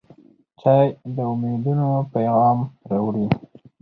[0.59, 2.57] چای د امیدونو پیغام
[2.89, 3.27] راوړي.